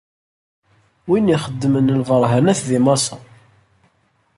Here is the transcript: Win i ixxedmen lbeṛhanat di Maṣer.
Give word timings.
Win 1.09 1.27
i 1.31 1.35
ixxedmen 1.37 1.95
lbeṛhanat 1.99 2.59
di 2.69 2.79
Maṣer. 2.85 3.23